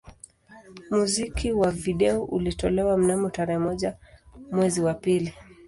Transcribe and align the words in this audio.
Muziki 0.89 1.51
wa 1.51 1.71
video 1.71 2.23
ulitolewa 2.23 2.97
mnamo 2.97 3.29
tarehe 3.29 3.59
moja 3.59 3.97
mwezi 4.51 4.81
wa 4.81 4.93
pili 4.93 5.33